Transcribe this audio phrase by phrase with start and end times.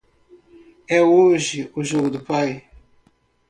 [0.87, 2.51] É hoje o jogo pai?